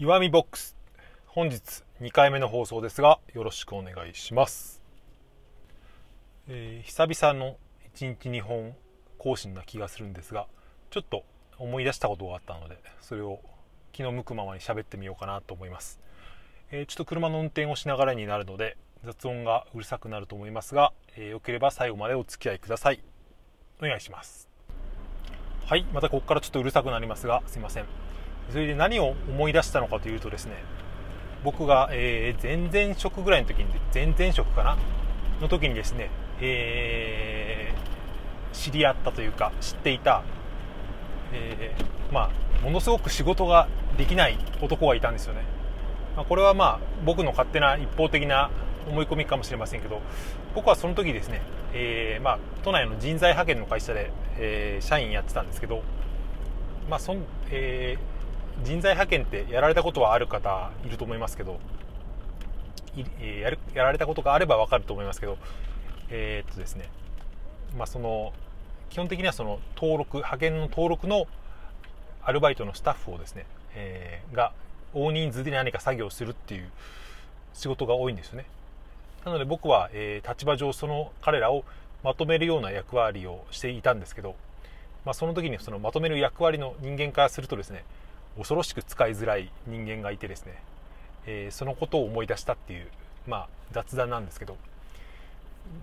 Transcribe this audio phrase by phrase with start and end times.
[0.00, 0.76] 岩見ボックス。
[1.26, 4.80] 本日2回目の放送ですがよろしくお願いします、
[6.46, 7.56] えー久々の
[7.96, 8.76] 1日2本
[9.18, 10.46] 更新な気がするんですが
[10.90, 11.24] ちょっと
[11.58, 13.40] 思い出したことがあったのでそれを
[13.90, 15.98] 気の向くままに喋ってみようかなと思います、
[16.70, 23.02] えーちょっと車の運転をしながらになるので雑音がうるさくなると思いますが、えーよければ最後までお付き合いください。
[23.82, 24.48] お願いします。
[25.66, 27.84] はいまたここからちょっとうるさくなりますがすいません。
[28.50, 30.54] それで何を思い出したのかというとですね
[31.44, 34.76] 僕が、えー前々職ぐらいの時に前々職かな？
[35.40, 40.22] の時にですね、えー知り合ったというか知っていた、
[41.32, 45.42] えーまあものすごく仕事ができない男がいたんですよね、
[46.16, 48.50] まあ、これはまあ僕の勝手な一方的な
[48.88, 50.00] 思い込みかもしれませんけど
[50.56, 51.40] 僕はその時ですね、
[51.72, 55.82] えーまあ、都内の人材派遣の会社で、えー社員やってたんですけど、
[56.90, 58.17] まあそんえー
[58.64, 61.58] 人材派遣ってやられたことはある方いると思いますけど
[63.42, 65.38] やるやられたことがあれば分かると思いますけど
[66.10, 66.88] えーっとですね。
[67.76, 68.32] まあその
[68.90, 71.26] 基本的にはその登録派遣の登録の
[72.22, 74.52] アルバイトのスタッフをですね、えーが
[74.94, 76.70] 大人数で何か作業するっていう
[77.52, 78.46] 仕事が多いんですよね。
[79.24, 81.64] なので僕は、えー立場上その彼らを
[82.02, 84.34] まとめるような役割をしていたんですけど、
[85.04, 87.84] まあ、その時にそのまとめる役割の人間からするとですね
[88.38, 90.62] 恐ろしく使いづらい人間がいてですね、
[91.26, 92.86] えーそのことを思い出したっていう、
[93.26, 94.56] まあ、雑談なんですけど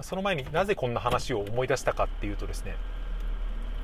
[0.00, 2.74] その前になぜこんな話を思い出したかっていうとですね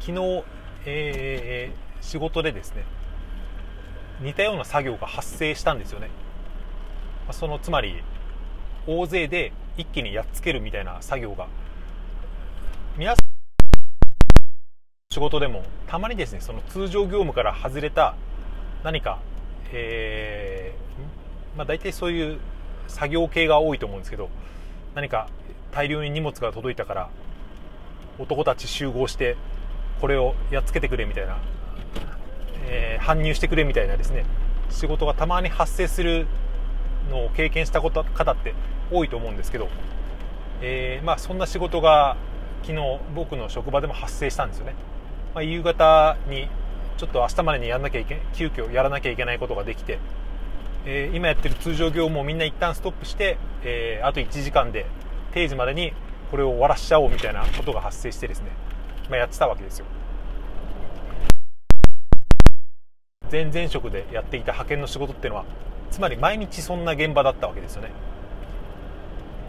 [0.00, 0.44] 昨日、
[0.86, 2.84] えー仕事でですね
[4.20, 6.10] 似たような作業が発生したんですよね、
[7.32, 8.02] そのつまり
[8.86, 11.48] 大勢で一気にやっつけるみたいな作業が
[12.96, 13.24] 皆さん
[15.12, 18.14] 仕事でもたまにですねその通常業務から外れた
[18.84, 19.18] 何か、
[19.72, 22.38] えーまあ、大体そういう
[22.86, 24.28] 作業系が多いと思うんですけど
[24.94, 25.28] 何か
[25.72, 27.10] 大量に荷物が届いたから
[28.18, 29.36] 男たち集合して
[30.00, 31.38] これをやっつけてくれみたいな、
[32.66, 34.24] えー搬入してくれみたいなですね
[34.70, 36.26] 仕事がたまに発生する
[37.10, 38.54] のを経験したこと方って
[38.90, 39.68] 多いと思うんですけど、
[40.62, 42.16] えーまあ、そんな仕事が
[42.62, 44.74] 昨日僕の職場でも発生したんですよね、
[45.34, 46.48] まあ、夕方に
[46.96, 49.98] ちょっと明日までにやらなきゃいけ急遽やらなきゃいけないことができて、
[50.86, 54.86] えー今やってる通常業務をみんな一旦ストップして、えーあと1時間で
[55.32, 55.92] 定時までに
[56.30, 58.50] これを終わらしちゃおうみたいなことが発生してですね、
[59.10, 59.86] まあ、やってたわけですよ。
[63.30, 65.44] 前々職でやっていた派遣の仕事っていうのは
[65.90, 67.90] つまり毎日そんな現場だったわけですよね。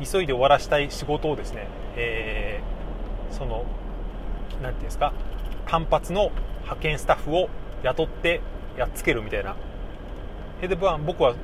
[0.00, 2.78] 急いで終わらしたい仕事をですね、えー
[3.30, 3.64] その
[4.62, 5.12] なんていうんですか
[5.66, 6.30] 単発の
[6.68, 7.48] 派遣スタッフを
[7.82, 8.42] 雇って
[8.76, 9.56] やっつけるみたいな。
[10.60, 11.34] で僕は、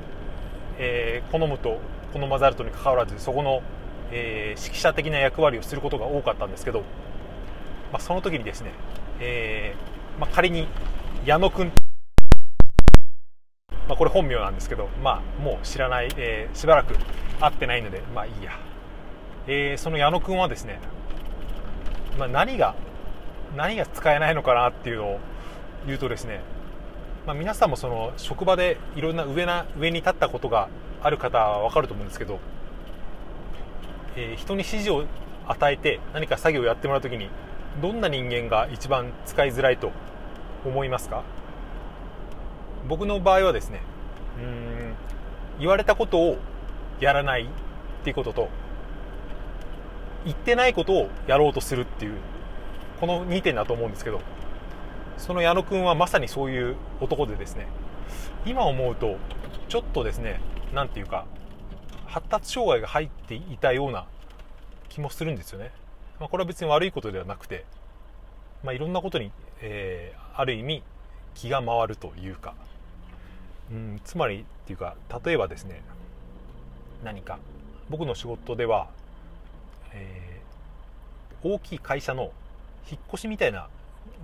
[0.77, 1.79] えー好むと
[2.13, 3.61] 好まざるとにかかわらずそこの、
[4.11, 6.81] えー指揮者的な役割をすることが多かったんですけど、
[7.91, 8.71] まあ、その時にですね、
[9.19, 10.67] えーまあ、仮に
[11.25, 11.71] 矢野君
[13.87, 16.95] まあ、これ本名なんですけど、まあ、もう知らない、えーしばらく
[17.39, 18.59] 会ってないので、まあいいや、
[19.47, 20.79] えその矢野君はですね、
[22.17, 22.75] ま、何が
[23.55, 25.19] 何が使えないのかなっていうのを
[25.85, 26.41] 言うとですね、
[27.25, 30.69] まあ、皆さんもその職場でいろんな上な上に立ったことが
[31.01, 32.39] ある方は分かると思うんですけど、
[34.15, 35.05] えー人に指示を
[35.47, 37.29] 与えて何か作業をやってもらうときに
[37.81, 39.91] どんな人間が一番使いづらいと
[40.65, 41.23] 思いますか？
[42.87, 43.81] 僕の場合はですね
[44.39, 44.95] うん
[45.59, 46.37] 言われたことを
[46.99, 47.47] やらないっ
[48.03, 48.49] ていうことと
[50.23, 52.13] 言ってないことをやろうとするっていう
[52.99, 54.21] この2点だと思うんですけど
[55.17, 57.67] その矢野君はまさにそういう男でですね
[58.45, 59.17] 今思うと
[59.69, 60.39] ちょっとですね
[60.73, 61.25] なんていうか
[62.05, 64.05] 発達障害が入っていたような
[64.89, 65.71] 気もするんですよね、
[66.19, 67.65] まあ、これは別に悪いことではなくて、
[68.63, 70.83] まあ、いろんなことに、えーある意味
[71.33, 72.55] 気が回るというか。
[73.71, 75.81] うん、つまりっていうか例えばですね
[77.03, 77.39] 何か
[77.89, 78.89] 僕の仕事では、
[79.93, 80.35] えー
[81.47, 82.31] 大きい会社の
[82.91, 83.67] 引っ越しみたいな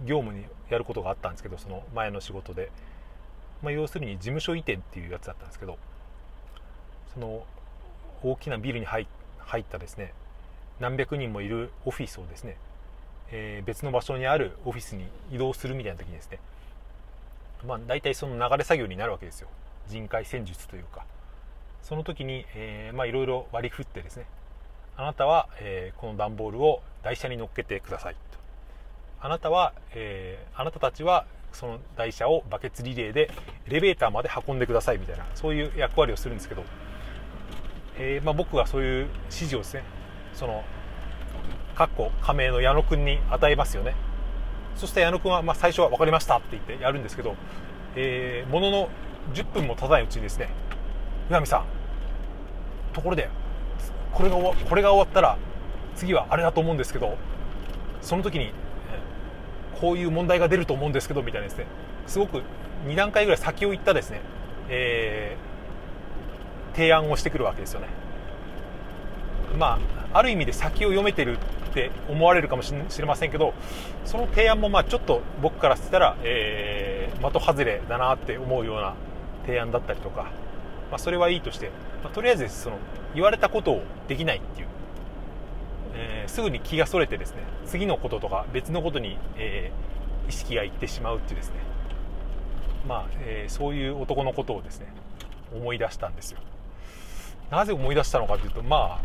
[0.06, 2.72] 業務にやることがあったんですけどその前の仕事で、
[3.62, 5.78] まあ、要するに事務所移転っていうやつだったんですけど
[7.14, 7.44] その
[8.24, 9.08] 大きなビルに入
[9.40, 10.14] 入ったですね
[10.80, 12.58] 何百人もいるオフィスをですね、
[13.32, 16.40] えー別の場所にあるオフィスに移動するみたいな時にですね
[17.68, 19.48] まあ、大体その流れ作業になるわけですよ。
[19.88, 21.06] 人海戦術というか。
[21.84, 24.26] その時に、えーまあ、いろいろ割り振ってですね
[24.96, 28.41] あなたは、えーこの段ボールを台車に乗っけてくださいと。
[29.22, 33.32] あなたは、えーあなたたちはその台車をバケツリレーで
[33.68, 36.64] エレベーターまで運んでくださいみたいなそういう役割をするんですけど、
[37.98, 39.84] えー、まあ、僕はそういう指示をですね
[40.34, 40.64] その
[41.76, 43.96] かっこ加盟の矢野君に与えますよね。
[44.76, 47.36] そして矢野君はまあ最初は分かりましたって言ってやるんですけど、
[47.96, 48.90] えー、ものの
[49.34, 50.50] 10分も経たないうちにですね
[51.30, 51.66] 岩見さん
[52.94, 53.30] ところで
[54.14, 55.38] これがこれが終わったら
[55.96, 57.18] 次はあれだと思うんですけど
[58.02, 58.54] その時に
[59.82, 61.66] こういう問題が出ると思うんですけどみたいなですね。
[62.08, 62.44] すごく
[62.88, 64.22] 2段階ぐらい先を行ったですね、
[64.70, 67.88] えー、提案をしてくるわけですよね。
[69.58, 69.80] ま
[70.14, 71.38] あある意味で先を読めてる
[71.72, 73.54] って思われるかもしれませんけど
[74.06, 78.94] その提案もまあちょっと僕からしたら、えー、的外れだなって思うような
[79.46, 80.32] 提案だったりとか、
[80.90, 81.72] まあ、それはいいとして、
[82.04, 82.78] まあ、とりあえずその
[83.16, 84.68] 言われたことをできないっていう
[85.94, 91.56] えー、すぐに気がそれてですね次のこととか別のことに、えー、意識がいってしまうっていうですね。
[92.88, 94.88] まあ、えー、そういう男のことをですね
[95.54, 96.40] 思い出したんですよ。
[97.50, 99.02] なぜ思い出したのかというとま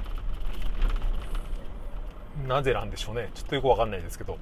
[2.45, 3.31] あなぜなんでしょうね。
[3.35, 4.39] ちょっとよくわかんないですけど。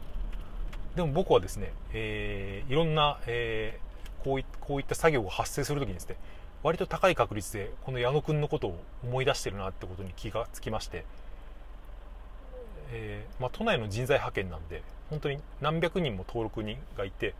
[0.94, 6.16] でも僕はですね、えー、いろんな、えー、こういこういった作業が発生するときにですね
[6.62, 11.04] 割と高い確率でこの矢野くんのことを思い出してるなってことに気がつきまして。
[12.92, 17.34] えー、まあ、都内の人材派遣なんで本当に何百人も登録人がいて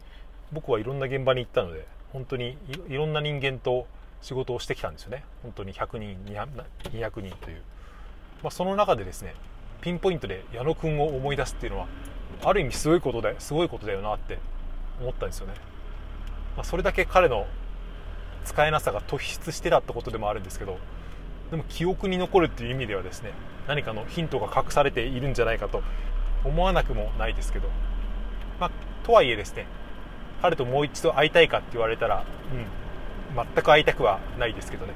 [0.52, 2.56] 僕はいろんな現場に行ったので本当に
[2.88, 3.86] いろんな人間と
[4.22, 5.24] 仕事をしてきたんですよね。
[5.42, 7.62] 本当に100人200人という、
[8.42, 9.34] まあ、その中でですね
[9.80, 11.88] ピンポイントで矢野君を思い出すっていうのは
[12.42, 14.38] ある意味すごいことだすごいことだよなって
[15.00, 15.54] 思ったんですよね、
[16.56, 17.46] まあ、それだけ彼の
[18.44, 20.78] 使えなさが突出してたってことでもあるんですけど
[21.50, 23.32] でも記憶に残るっていう意味ではですね
[23.66, 25.82] 何かのヒントが隠されているんじゃないかと
[26.44, 27.68] 思わなくもないですけど、
[28.60, 28.70] まあ、
[29.04, 29.66] とはいえですね
[30.44, 34.92] 彼ともう一度会いたいかって言われたら、うん、全く会いたくはないですけどね。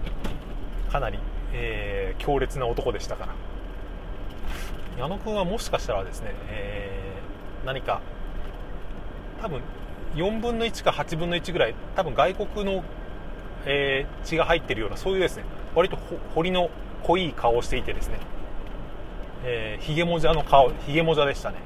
[0.92, 1.18] かなり、
[1.54, 3.34] えー、強烈な男でしたから。
[4.98, 8.02] 矢野君はもしかしたらですね、えー、何か
[9.40, 9.62] 多分
[10.16, 12.84] 4分の1か8分の1ぐらい多分外国の、
[13.64, 15.44] えー、血が入ってるようなそういうですね
[15.78, 15.96] 割と
[16.34, 16.70] 彫りの
[17.04, 18.18] 濃い顔をしていてですね。
[19.44, 21.58] えー、ヒゲモジャの顔ヒゲモジャでしたね、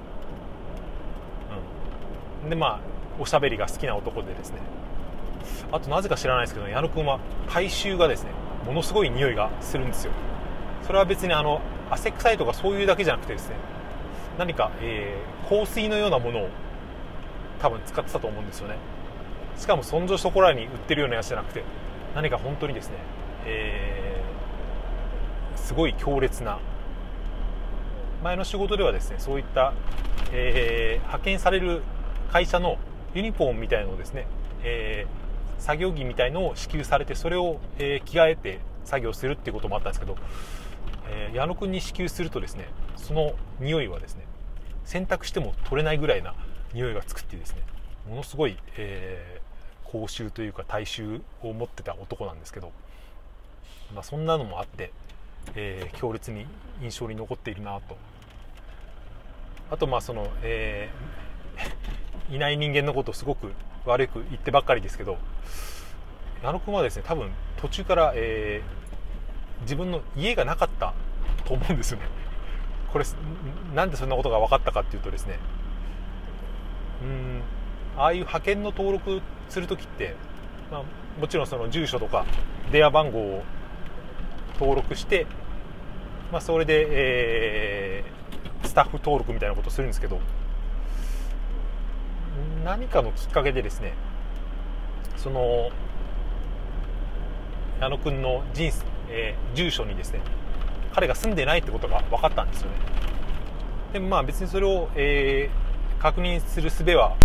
[2.44, 2.80] うん、でまあ
[3.18, 4.58] おしゃべりが好きな男でですね。
[5.72, 8.30] あとなぜか知らないですけど矢野君は体臭がですね
[8.66, 10.12] ものすごい匂いがするんですよ。
[10.86, 13.56] それは別にあの汗臭いとかそういうだけじゃなくてですね
[14.38, 16.48] 何か、えー、香水のようなものを
[17.60, 18.76] 多分使ってたと思うんですよね。
[19.56, 21.64] しかもそんじょそこらに売ってるようなやつじゃなくて
[22.14, 22.96] 何か本当にですね、
[23.46, 24.01] えー、
[25.62, 26.58] すごい強烈な。
[28.22, 29.72] 前の仕事ではですねそういった、
[30.32, 31.82] えー、派遣される
[32.30, 32.78] 会社の
[33.14, 34.26] ユニフォームみたいのをですね、
[34.62, 40.16] えー、作業着みたいのを支給されてそれを、えー、着替えて作業するっていうこともあったんですけど、
[41.08, 44.24] えー、矢野くんに支給するとですねその匂いはですね
[44.84, 46.34] 洗濯しても取れないぐらいな
[46.74, 47.62] 匂いがつくってですね
[48.08, 49.40] ものすごい、え、
[49.84, 52.72] 口臭というか体臭を持ってた男なんですけど、
[53.94, 54.92] まあ、そんなのもあって、
[55.54, 56.46] えー、強烈に
[56.80, 57.96] 印象に残っているなと。
[59.70, 63.52] あとまあその、えー、 いない人間のことをすごく
[63.86, 65.16] 悪く言ってばっかりですけど
[66.42, 70.92] 矢野君はですね多分途中から、えー、自分の家がなかった
[71.44, 72.06] と思うんですよね。
[72.92, 73.04] これ
[73.74, 75.38] なんでそんなことが分かったかっていうとですね
[77.02, 77.42] うん
[77.96, 80.14] ああいう派遣の登録する時って、
[80.70, 80.82] まあ、
[81.18, 82.26] もちろんその住所とか
[82.70, 83.42] 電話番号を
[84.62, 85.26] 登録して、
[86.30, 90.20] まあ、それで、えー、スタッフ登録みたいなことをするんですけど
[92.64, 93.94] 何かのきっかけでですね
[95.16, 95.70] その
[97.80, 100.20] 矢野君の人生、えー、住所にですね
[100.94, 102.76] 彼が住んでないってことが分かったんですよね。
[103.94, 107.16] でもまあ別にそれを、えー、確認する術は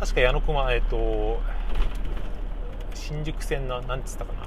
[0.00, 1.40] 確か矢野君はえっ、ー、と
[2.96, 4.46] 新宿線の何つったかな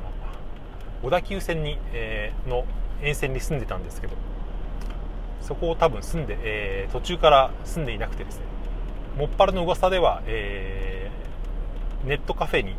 [1.01, 2.65] 小田急線に、えー、の
[3.01, 4.13] 沿線に住んでたんですけど
[5.41, 8.43] そこを多分住んで、えー、途中から住んでいなくてですね
[9.17, 12.75] もっぱらの噂では、えー、ネットカフェに、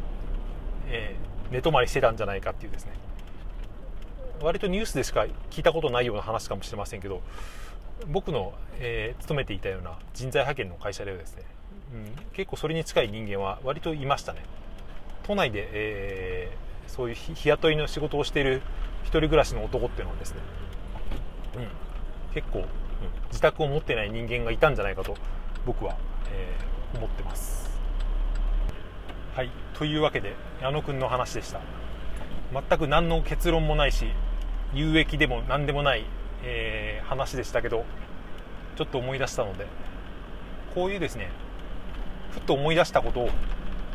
[0.89, 2.93] えー、寝泊まりしてたんじゃないかっていうですね。
[4.41, 7.21] 割とニュースでしか聞いたことないような話かもしれませんけど
[8.09, 11.45] 僕の、え、勤めていたような人材派遣の会社ではですね、
[11.95, 14.41] うん、結構それに近い人間は割といましたね。
[15.31, 18.63] 都内で、えー、そういう日雇いの仕事をしている
[19.05, 20.41] 一人暮らしの男っていうのはですね、
[21.57, 22.65] うん、結構、うん、
[23.29, 25.15] 自宅を持ってない人間がいたんじゃないかと
[25.65, 25.97] 僕は、
[26.33, 27.71] えー、思ってます。
[29.37, 31.61] はいというわけで矢野くんの話でした。
[32.53, 34.07] 全く何の結論もないし
[34.75, 36.07] 有益でも何でもない、
[36.43, 37.85] えー、話でしたけど
[38.75, 39.69] ちょっと思い出したので
[40.75, 41.31] こういうですね
[42.33, 43.31] ふっと思い出したことを、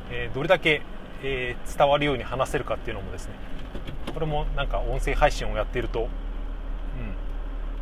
[0.09, 0.81] えー、どれだけ、
[1.23, 3.33] えー、伝わるように話せるかっていうのもですね
[4.13, 6.09] これもなんか音声配信をやっていると、うん、こ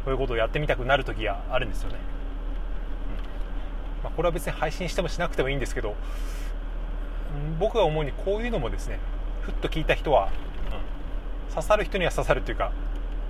[0.07, 1.95] ういうことをやってみたくなる時があるんですよね、
[3.97, 5.95] うんまあ、これは別に配信してもしなくてもいいんですけど、
[7.59, 8.99] 僕が思うにこういうのもですね
[9.41, 10.29] ふっと聞いた人は、
[11.49, 12.71] うん、刺さる人には刺さるというか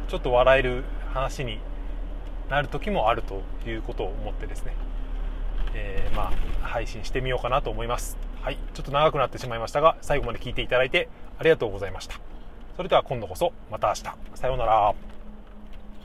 [0.07, 0.83] ちょっと笑える
[1.13, 1.59] 話に
[2.49, 4.75] なる時もあるということを思ってですね
[5.75, 6.31] えー、ま
[6.61, 8.17] あ、配信してみようかなと思います。
[8.43, 11.07] はい、ちょっと長くなってしまいましたが、最後まで聞いていただいて
[11.39, 12.19] ありがとうございました。
[12.75, 14.03] それでは今度こそまた明日。
[14.35, 15.12] さようなら。